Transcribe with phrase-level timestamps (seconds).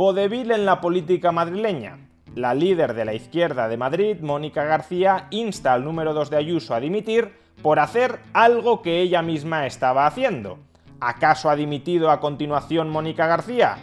[0.00, 1.98] Vodevil en la política madrileña.
[2.34, 6.74] La líder de la izquierda de Madrid, Mónica García, insta al número 2 de Ayuso
[6.74, 10.58] a dimitir por hacer algo que ella misma estaba haciendo.
[11.00, 13.76] ¿Acaso ha dimitido a continuación Mónica García?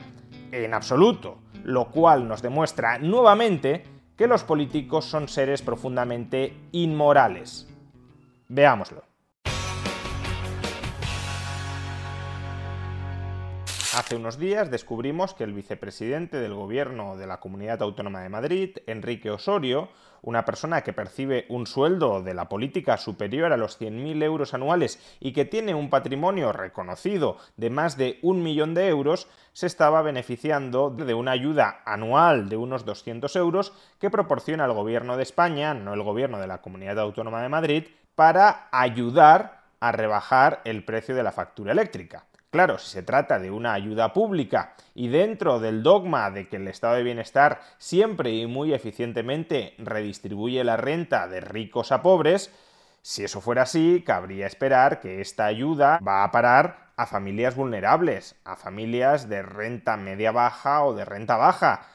[0.51, 3.83] En absoluto, lo cual nos demuestra nuevamente
[4.17, 7.67] que los políticos son seres profundamente inmorales.
[8.49, 9.06] Veámoslo.
[13.97, 18.77] Hace unos días descubrimos que el vicepresidente del gobierno de la Comunidad Autónoma de Madrid,
[18.85, 19.89] Enrique Osorio,
[20.21, 24.99] una persona que percibe un sueldo de la política superior a los 100.000 euros anuales
[25.19, 30.03] y que tiene un patrimonio reconocido de más de un millón de euros, se estaba
[30.03, 35.73] beneficiando de una ayuda anual de unos 200 euros que proporciona el gobierno de España,
[35.73, 41.15] no el gobierno de la Comunidad Autónoma de Madrid, para ayudar a rebajar el precio
[41.15, 42.25] de la factura eléctrica.
[42.57, 46.67] Claro, si se trata de una ayuda pública y dentro del dogma de que el
[46.67, 52.51] estado de bienestar siempre y muy eficientemente redistribuye la renta de ricos a pobres,
[53.03, 58.35] si eso fuera así, cabría esperar que esta ayuda va a parar a familias vulnerables,
[58.43, 61.85] a familias de renta media baja o de renta baja.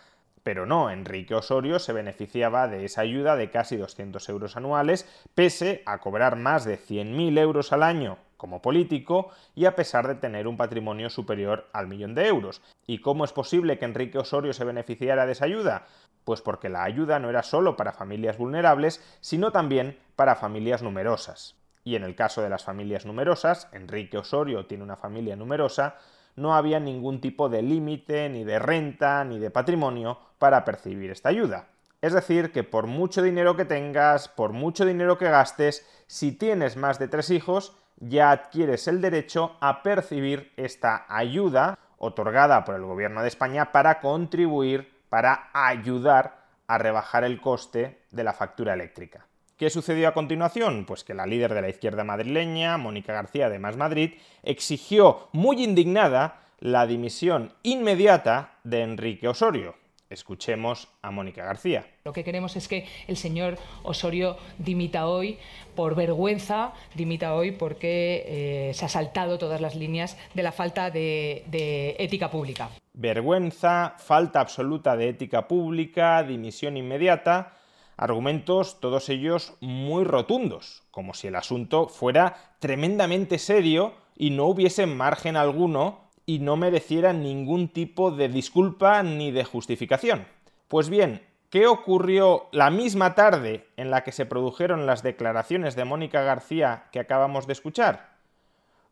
[0.44, 5.82] Pero no, Enrique Osorio se beneficiaba de esa ayuda de casi 200 euros anuales, pese
[5.86, 10.48] a cobrar más de 100.000 euros al año como político y a pesar de tener
[10.48, 12.60] un patrimonio superior al millón de euros.
[12.88, 15.86] ¿Y cómo es posible que Enrique Osorio se beneficiara de esa ayuda?
[16.24, 21.54] Pues porque la ayuda no era solo para familias vulnerables, sino también para familias numerosas.
[21.84, 25.98] Y en el caso de las familias numerosas, Enrique Osorio tiene una familia numerosa,
[26.34, 31.28] no había ningún tipo de límite, ni de renta, ni de patrimonio para percibir esta
[31.28, 31.68] ayuda.
[32.00, 36.76] Es decir, que por mucho dinero que tengas, por mucho dinero que gastes, si tienes
[36.76, 42.82] más de tres hijos, ya adquieres el derecho a percibir esta ayuda otorgada por el
[42.82, 49.26] Gobierno de España para contribuir, para ayudar a rebajar el coste de la factura eléctrica.
[49.56, 50.84] ¿Qué sucedió a continuación?
[50.86, 55.62] Pues que la líder de la izquierda madrileña, Mónica García de Más Madrid, exigió muy
[55.62, 59.76] indignada la dimisión inmediata de Enrique Osorio.
[60.12, 61.86] Escuchemos a Mónica García.
[62.04, 65.38] Lo que queremos es que el señor Osorio dimita hoy
[65.74, 70.90] por vergüenza, dimita hoy porque eh, se ha saltado todas las líneas de la falta
[70.90, 72.68] de, de ética pública.
[72.92, 77.54] Vergüenza, falta absoluta de ética pública, dimisión inmediata,
[77.96, 84.86] argumentos todos ellos muy rotundos, como si el asunto fuera tremendamente serio y no hubiese
[84.86, 86.01] margen alguno
[86.32, 90.24] y no mereciera ningún tipo de disculpa ni de justificación.
[90.66, 91.20] Pues bien,
[91.50, 96.84] ¿qué ocurrió la misma tarde en la que se produjeron las declaraciones de Mónica García
[96.90, 98.14] que acabamos de escuchar?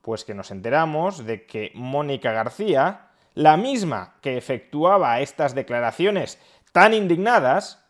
[0.03, 6.39] Pues que nos enteramos de que Mónica García, la misma que efectuaba estas declaraciones
[6.72, 7.83] tan indignadas,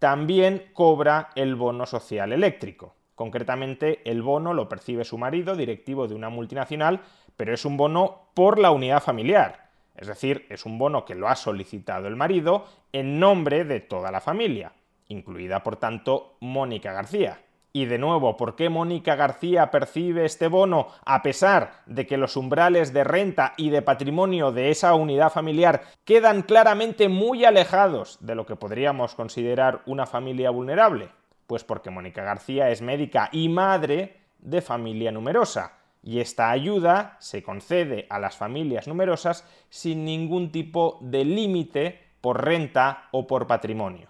[0.00, 2.94] también cobra el bono social eléctrico.
[3.14, 7.00] Concretamente, el bono lo percibe su marido, directivo de una multinacional,
[7.36, 9.70] pero es un bono por la unidad familiar.
[9.96, 14.10] Es decir, es un bono que lo ha solicitado el marido en nombre de toda
[14.10, 14.72] la familia,
[15.08, 17.38] incluida por tanto Mónica García.
[17.74, 22.36] Y de nuevo, ¿por qué Mónica García percibe este bono a pesar de que los
[22.36, 28.34] umbrales de renta y de patrimonio de esa unidad familiar quedan claramente muy alejados de
[28.34, 31.08] lo que podríamos considerar una familia vulnerable?
[31.46, 37.42] Pues porque Mónica García es médica y madre de familia numerosa, y esta ayuda se
[37.42, 44.08] concede a las familias numerosas sin ningún tipo de límite por renta o por patrimonio.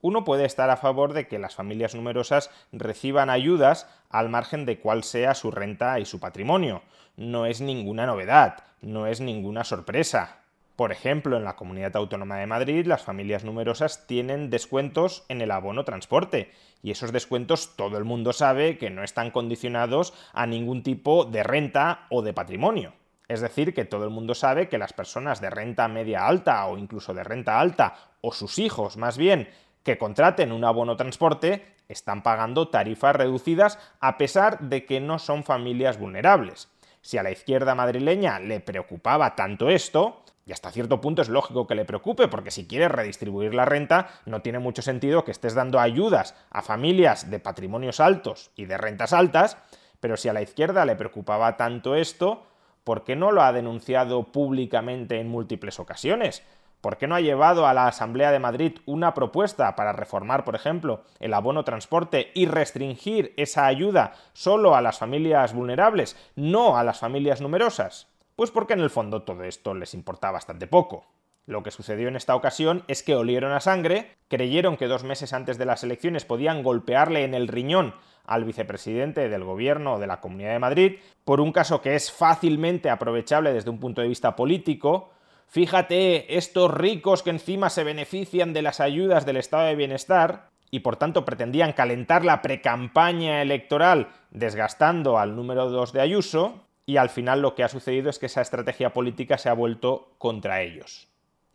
[0.00, 4.80] Uno puede estar a favor de que las familias numerosas reciban ayudas al margen de
[4.80, 6.82] cuál sea su renta y su patrimonio.
[7.16, 10.41] No es ninguna novedad, no es ninguna sorpresa.
[10.76, 15.50] Por ejemplo, en la Comunidad Autónoma de Madrid las familias numerosas tienen descuentos en el
[15.50, 16.50] abono transporte
[16.82, 21.42] y esos descuentos todo el mundo sabe que no están condicionados a ningún tipo de
[21.42, 22.94] renta o de patrimonio.
[23.28, 26.78] Es decir, que todo el mundo sabe que las personas de renta media alta o
[26.78, 29.48] incluso de renta alta o sus hijos más bien
[29.84, 35.44] que contraten un abono transporte están pagando tarifas reducidas a pesar de que no son
[35.44, 36.68] familias vulnerables.
[37.00, 41.66] Si a la izquierda madrileña le preocupaba tanto esto, y hasta cierto punto es lógico
[41.66, 45.54] que le preocupe, porque si quieres redistribuir la renta, no tiene mucho sentido que estés
[45.54, 49.56] dando ayudas a familias de patrimonios altos y de rentas altas,
[50.00, 52.46] pero si a la izquierda le preocupaba tanto esto,
[52.82, 56.42] ¿por qué no lo ha denunciado públicamente en múltiples ocasiones?
[56.80, 60.56] ¿Por qué no ha llevado a la Asamblea de Madrid una propuesta para reformar, por
[60.56, 66.82] ejemplo, el abono transporte y restringir esa ayuda solo a las familias vulnerables, no a
[66.82, 68.11] las familias numerosas?
[68.36, 71.06] Pues porque en el fondo todo esto les importa bastante poco.
[71.46, 75.32] Lo que sucedió en esta ocasión es que olieron a sangre, creyeron que dos meses
[75.32, 77.94] antes de las elecciones podían golpearle en el riñón
[78.24, 82.90] al vicepresidente del gobierno de la Comunidad de Madrid, por un caso que es fácilmente
[82.90, 85.10] aprovechable desde un punto de vista político.
[85.48, 90.80] Fíjate, estos ricos que encima se benefician de las ayudas del estado de bienestar, y
[90.80, 97.10] por tanto pretendían calentar la precampaña electoral desgastando al número 2 de Ayuso, y al
[97.10, 101.08] final lo que ha sucedido es que esa estrategia política se ha vuelto contra ellos.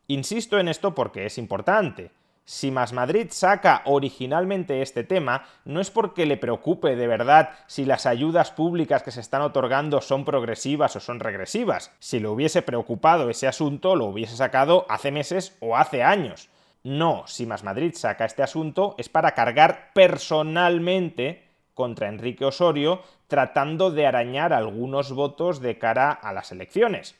[0.07, 2.11] Insisto en esto porque es importante.
[2.45, 7.83] Si Más Madrid saca originalmente este tema, no es porque le preocupe de verdad si
[7.83, 11.91] las ayudas públicas que se están otorgando son progresivas o son regresivas.
[11.99, 16.49] Si le hubiese preocupado ese asunto, lo hubiese sacado hace meses o hace años.
[16.85, 21.46] No, si Más Madrid saca este asunto es para cargar personalmente
[21.77, 27.15] contra Enrique Osorio, tratando de arañar algunos votos de cara a las elecciones.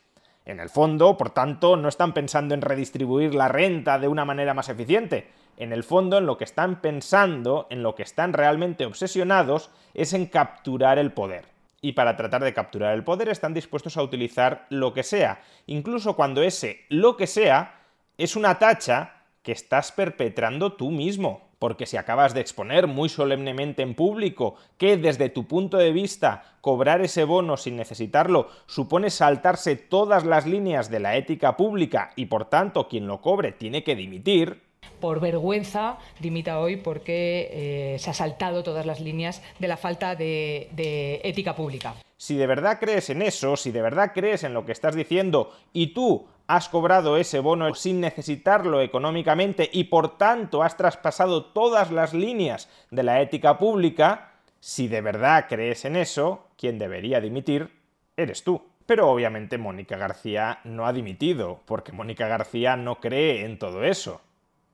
[0.46, 4.56] En el fondo, por tanto, no están pensando en redistribuir la renta de una manera
[4.56, 5.30] más eficiente.
[5.58, 10.14] En el fondo, en lo que están pensando, en lo que están realmente obsesionados, es
[10.14, 11.46] en capturar el poder.
[11.80, 16.16] Y para tratar de capturar el poder están dispuestos a utilizar lo que sea, incluso
[16.16, 17.80] cuando ese lo que sea
[18.18, 23.82] es una tacha que estás perpetrando tú mismo porque si acabas de exponer muy solemnemente
[23.82, 29.76] en público que desde tu punto de vista cobrar ese bono sin necesitarlo supone saltarse
[29.76, 33.96] todas las líneas de la ética pública y por tanto quien lo cobre tiene que
[33.96, 34.67] dimitir,
[35.00, 40.16] por vergüenza dimita hoy porque eh, se ha saltado todas las líneas de la falta
[40.16, 41.96] de, de ética pública.
[42.18, 45.54] Si de verdad crees en eso, si de verdad crees en lo que estás diciendo
[45.72, 51.92] y tú has cobrado ese bono sin necesitarlo económicamente y por tanto has traspasado todas
[51.92, 57.72] las líneas de la ética pública, si de verdad crees en eso, quien debería dimitir
[58.16, 58.62] eres tú.
[58.88, 64.22] Pero obviamente Mónica García no ha dimitido, porque Mónica García no cree en todo eso.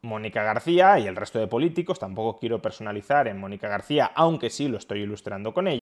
[0.04, 4.68] Mónica García y el resto de políticos, tampoco quiero personalizar en Mónica García, aunque sí
[4.68, 5.80] lo estoy ilustrando con ella.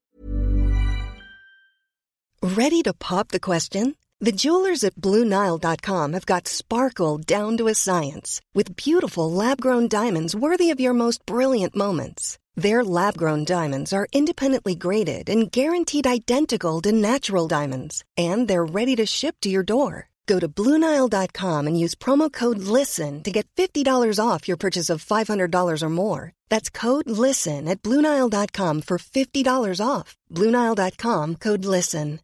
[2.44, 3.96] Ready to pop the question?
[4.20, 10.36] The jewelers at BlueNile.com have got sparkle down to a science with beautiful lab-grown diamonds
[10.36, 12.38] worthy of your most brilliant moments.
[12.56, 18.96] Their lab-grown diamonds are independently graded and guaranteed identical to natural diamonds, and they're ready
[18.98, 20.11] to ship to your door.
[20.28, 23.86] Go to Bluenile.com and use promo code LISTEN to get $50
[24.20, 26.32] off your purchase of $500 or more.
[26.50, 30.18] That's code LISTEN at Bluenile.com for $50 off.
[30.32, 32.20] Bluenile.com code LISTEN.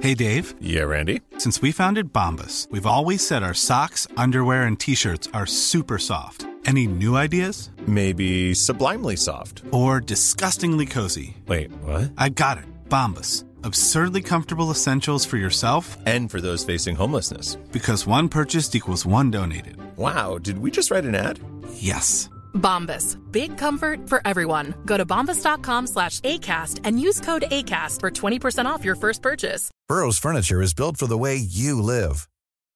[0.00, 0.54] Hey, Dave.
[0.62, 1.20] Yeah, Randy.
[1.36, 5.98] Since we founded Bombus, we've always said our socks, underwear, and t shirts are super
[5.98, 6.46] soft.
[6.64, 7.70] Any new ideas?
[7.86, 9.62] Maybe sublimely soft.
[9.72, 11.36] Or disgustingly cozy.
[11.46, 12.12] Wait, what?
[12.16, 12.64] I got it.
[12.88, 13.44] Bombus.
[13.64, 17.56] Absurdly comfortable essentials for yourself and for those facing homelessness.
[17.72, 19.76] Because one purchased equals one donated.
[19.96, 21.38] Wow, did we just write an ad?
[21.74, 22.30] Yes.
[22.54, 23.16] Bombas.
[23.30, 24.74] Big comfort for everyone.
[24.86, 29.70] Go to bombas.com slash ACAST and use code ACAST for 20% off your first purchase.
[29.88, 32.28] Burrow's furniture is built for the way you live.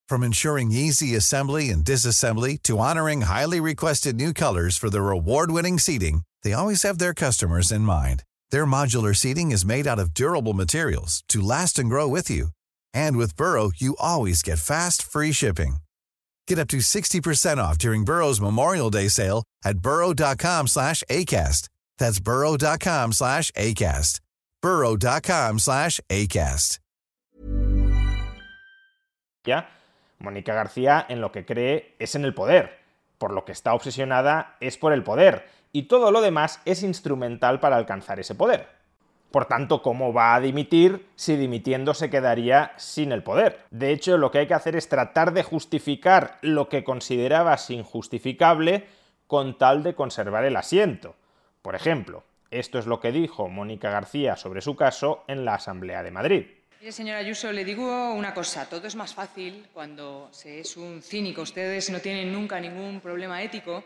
[0.07, 5.79] From ensuring easy assembly and disassembly to honoring highly requested new colors for their award-winning
[5.79, 8.21] seating, they always have their customers in mind.
[8.51, 12.49] Their modular seating is made out of durable materials to last and grow with you.
[12.93, 15.77] And with Burrow, you always get fast, free shipping.
[16.47, 21.69] Get up to 60% off during Burrow's Memorial Day sale at burrow.com slash ACAST.
[21.97, 24.19] That's burrow.com slash ACAST.
[24.61, 26.79] burrow.com slash ACAST.
[29.45, 29.69] Ya,
[30.19, 32.79] Mónica García en lo que cree es en el poder.
[33.19, 35.45] Por lo que está obsesionada es por el poder.
[35.75, 38.69] Y todo lo demás es instrumental para alcanzar ese poder.
[39.29, 43.59] Por tanto, ¿cómo va a dimitir si dimitiendo se quedaría sin el poder?
[43.71, 48.87] De hecho, lo que hay que hacer es tratar de justificar lo que considerabas injustificable
[49.27, 51.17] con tal de conservar el asiento.
[51.61, 56.03] Por ejemplo, esto es lo que dijo Mónica García sobre su caso en la Asamblea
[56.03, 56.45] de Madrid.
[56.89, 61.41] Señora Ayuso, le digo una cosa, todo es más fácil cuando se es un cínico.
[61.41, 63.83] Ustedes no tienen nunca ningún problema ético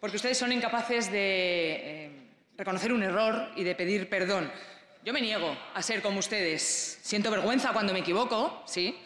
[0.00, 2.10] porque ustedes son incapaces de eh,
[2.56, 4.50] reconocer un error y de pedir perdón.
[5.04, 6.98] Yo me niego a ser como ustedes.
[7.02, 8.98] Siento vergüenza cuando me equivoco, sí.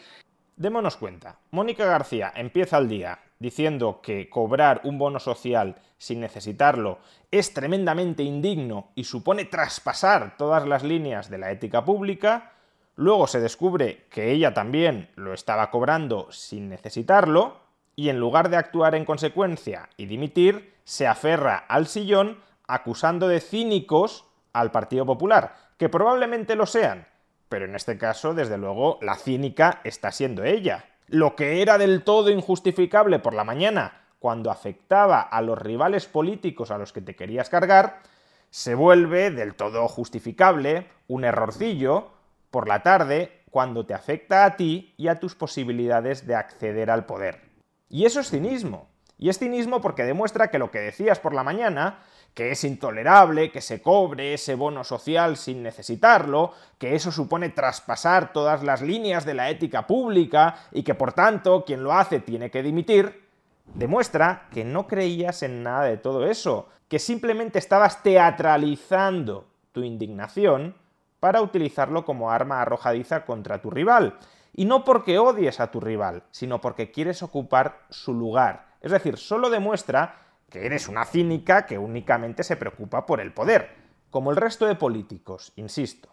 [0.55, 6.99] Démonos cuenta, Mónica García empieza el día diciendo que cobrar un bono social sin necesitarlo
[7.31, 12.53] es tremendamente indigno y supone traspasar todas las líneas de la ética pública,
[12.95, 17.57] luego se descubre que ella también lo estaba cobrando sin necesitarlo,
[17.95, 23.39] y en lugar de actuar en consecuencia y dimitir, se aferra al sillón acusando de
[23.39, 27.07] cínicos al Partido Popular, que probablemente lo sean,
[27.49, 30.85] pero en este caso, desde luego, la cínica está siendo ella.
[31.07, 36.71] Lo que era del todo injustificable por la mañana, cuando afectaba a los rivales políticos
[36.71, 38.01] a los que te querías cargar,
[38.49, 42.09] se vuelve del todo justificable, un errorcillo,
[42.49, 47.05] por la tarde, cuando te afecta a ti y a tus posibilidades de acceder al
[47.05, 47.52] poder.
[47.93, 48.87] Y eso es cinismo.
[49.19, 51.99] Y es cinismo porque demuestra que lo que decías por la mañana
[52.33, 58.33] que es intolerable que se cobre ese bono social sin necesitarlo, que eso supone traspasar
[58.33, 62.49] todas las líneas de la ética pública y que por tanto quien lo hace tiene
[62.49, 63.27] que dimitir,
[63.75, 70.75] demuestra que no creías en nada de todo eso, que simplemente estabas teatralizando tu indignación
[71.19, 74.17] para utilizarlo como arma arrojadiza contra tu rival.
[74.53, 78.67] Y no porque odies a tu rival, sino porque quieres ocupar su lugar.
[78.81, 80.19] Es decir, solo demuestra
[80.49, 83.75] que eres una cínica que únicamente se preocupa por el poder,
[84.11, 86.09] como el resto de políticos, insisto.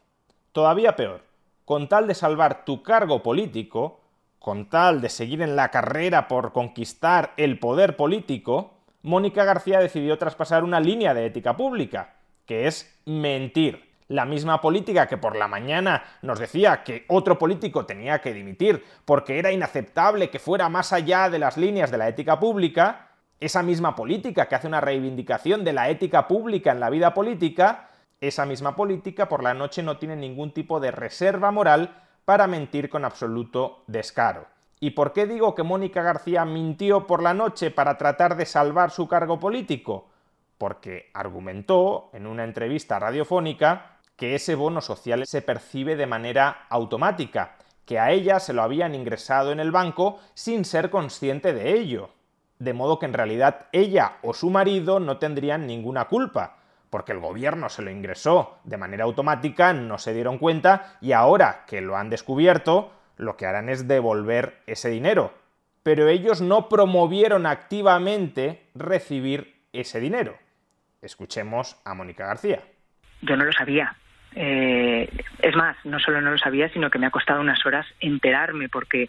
[0.53, 1.23] Todavía peor,
[1.67, 4.01] con tal de salvar tu cargo político,
[4.39, 10.17] con tal de seguir en la carrera por conquistar el poder político, Mónica García decidió
[10.17, 12.17] traspasar una línea de ética pública,
[12.47, 13.90] que es mentir.
[14.11, 18.85] La misma política que por la mañana nos decía que otro político tenía que dimitir
[19.05, 23.63] porque era inaceptable que fuera más allá de las líneas de la ética pública, esa
[23.63, 27.89] misma política que hace una reivindicación de la ética pública en la vida política,
[28.21, 32.91] esa misma política por la noche no tiene ningún tipo de reserva moral para mentir
[32.91, 34.49] con absoluto descaro.
[34.81, 38.91] ¿Y por qué digo que Mónica García mintió por la noche para tratar de salvar
[38.91, 40.09] su cargo político?
[40.59, 47.57] Porque argumentó en una entrevista radiofónica que ese bono social se percibe de manera automática,
[47.85, 52.11] que a ella se lo habían ingresado en el banco sin ser consciente de ello
[52.61, 56.59] de modo que en realidad ella o su marido no tendrían ninguna culpa,
[56.91, 61.65] porque el gobierno se lo ingresó de manera automática, no se dieron cuenta y ahora
[61.67, 65.33] que lo han descubierto, lo que harán es devolver ese dinero.
[65.83, 70.37] Pero ellos no promovieron activamente recibir ese dinero.
[71.01, 72.63] Escuchemos a Mónica García.
[73.23, 73.97] Yo no lo sabía.
[74.35, 75.09] Eh,
[75.43, 78.69] es más, no solo no lo sabía, sino que me ha costado unas horas enterarme
[78.69, 79.09] porque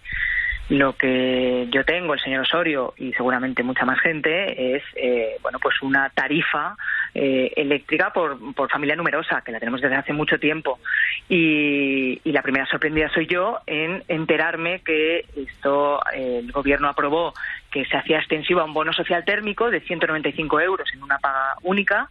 [0.70, 5.60] lo que yo tengo, el señor Osorio y seguramente mucha más gente es eh, bueno
[5.60, 6.78] pues una tarifa
[7.13, 10.80] eh, eléctrica por, por, familia numerosa que la tenemos desde hace mucho tiempo.
[11.28, 17.34] Y, la primera sorprendida soy yo en enterarme que esto el gobierno aprobó
[17.70, 21.56] que se hacía extensivo a un bono social térmico de 195 euros en una paga
[21.63, 22.08] única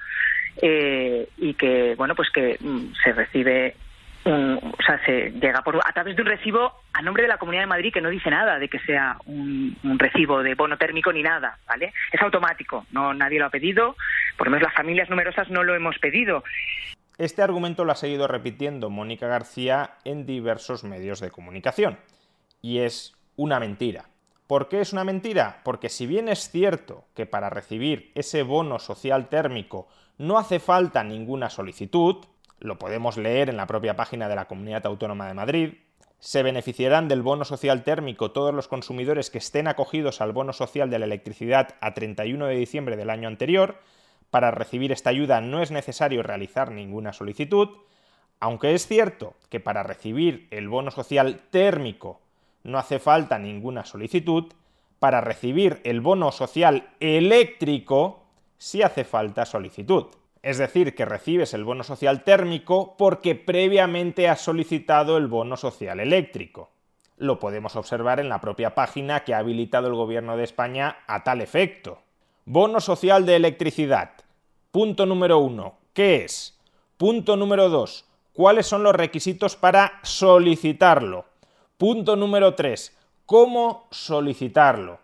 [0.61, 3.75] eh, y que bueno pues que mm, se recibe
[4.25, 7.63] o sea, se llega por, a través de un recibo a nombre de la Comunidad
[7.63, 11.23] de Madrid que no dice nada de que sea un, recibo de bono térmico ni
[11.23, 11.95] nada, ¿vale?
[12.13, 13.97] Es automático, no nadie lo ha pedido,
[14.37, 16.45] por lo menos las familias numerosas no lo hemos pedido.
[17.17, 21.99] Este argumento lo ha seguido repitiendo Mónica García en diversos medios de comunicación
[22.61, 24.10] y es una mentira.
[24.51, 25.61] ¿Por qué es una mentira?
[25.63, 29.87] Porque si bien es cierto que para recibir ese bono social térmico
[30.19, 32.17] no hace falta ninguna solicitud,
[32.59, 35.75] lo podemos leer en la propia página de la Comunidad Autónoma de Madrid,
[36.19, 40.91] se beneficiarán del bono social térmico todos los consumidores que estén acogidos al bono social
[40.91, 43.77] de la electricidad a 31 de diciembre del año anterior.
[44.31, 47.69] Para recibir esta ayuda no es necesario realizar ninguna solicitud,
[48.41, 52.21] aunque es cierto que para recibir el bono social térmico
[52.65, 54.53] no hace falta ninguna solicitud,
[54.99, 58.21] para recibir el bono social eléctrico
[58.59, 60.07] sí hace falta solicitud.
[60.43, 66.01] Es decir, que recibes el bono social térmico porque previamente has solicitado el bono social
[66.01, 66.71] eléctrico.
[67.17, 71.25] Lo podemos observar en la propia página que ha habilitado el Gobierno de España a
[71.25, 72.01] tal efecto.
[72.47, 74.13] Bono social de electricidad.
[74.71, 75.75] Punto número uno.
[75.93, 76.59] ¿Qué es?
[76.97, 78.07] Punto número dos.
[78.33, 81.27] ¿Cuáles son los requisitos para solicitarlo?
[81.81, 82.95] Punto número tres.
[83.25, 85.01] ¿Cómo solicitarlo?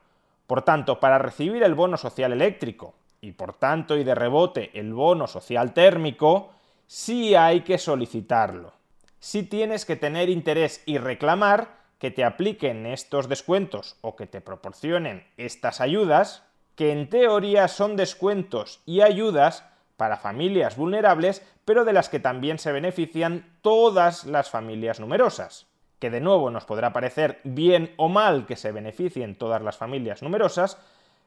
[0.47, 2.93] Por tanto, para recibir el bono social eléctrico,
[3.23, 6.51] y por tanto y de rebote el bono social térmico,
[6.87, 8.75] sí hay que solicitarlo.
[9.19, 14.43] Sí tienes que tener interés y reclamar que te apliquen estos descuentos o que te
[14.43, 16.43] proporcionen estas ayudas,
[16.75, 19.65] que en teoría son descuentos y ayudas
[19.97, 25.69] para familias vulnerables, pero de las que también se benefician todas las familias numerosas.
[25.99, 30.23] Que de nuevo nos podrá parecer bien o mal que se beneficien todas las familias
[30.23, 30.79] numerosas,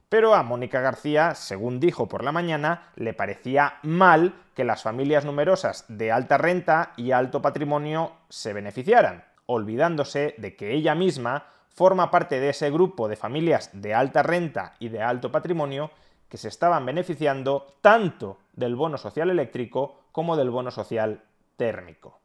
[0.10, 5.24] pero a Mónica García, según dijo por la mañana, le parecía mal que las familias
[5.24, 12.12] numerosas de alta renta y alto patrimonio se beneficiaran, olvidándose de que ella misma forma
[12.12, 15.92] parte de ese grupo de familias de alta renta y de alto patrimonio
[16.28, 21.24] que se estaban beneficiando tanto del bono social eléctrico como del bono social
[21.56, 22.19] térmico.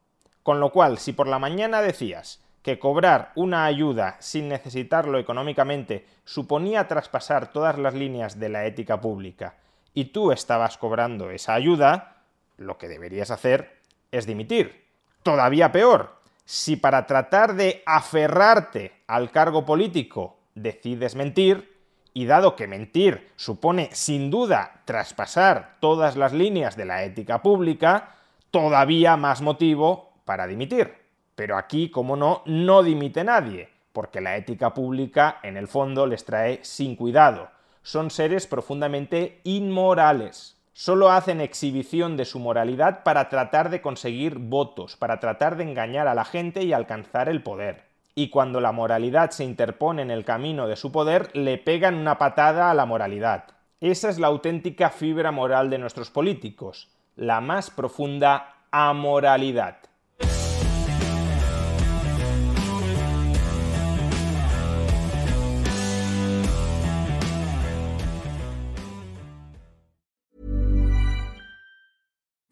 [0.45, 6.07] Con lo cual, si por la mañana decías que cobrar una ayuda sin necesitarlo económicamente
[6.25, 9.57] suponía traspasar todas las líneas de la ética pública
[9.95, 12.19] y tú estabas cobrando esa ayuda,
[12.59, 13.81] lo que deberías hacer
[14.13, 14.85] es dimitir.
[15.23, 21.75] Todavía peor, si para tratar de aferrarte al cargo político decides mentir,
[22.17, 28.15] y dado que mentir supone sin duda traspasar todas las líneas de la ética pública,
[28.53, 30.95] todavía más motivo para dimitir.
[31.35, 36.25] Pero aquí, como no, no dimite nadie, porque la ética pública en el fondo les
[36.25, 37.51] trae sin cuidado.
[37.83, 40.57] Son seres profundamente inmorales.
[40.73, 46.09] Solo hacen exhibición de su moralidad para tratar de conseguir votos, para tratar de engañar
[46.09, 50.25] a la gente y alcanzar el poder y cuando la moralidad se interpone en el
[50.25, 53.47] camino de su poder, le pegan una patada a la moralidad.
[53.81, 59.79] Esa es la auténtica fibra moral de nuestros políticos, la más profunda amoralidad.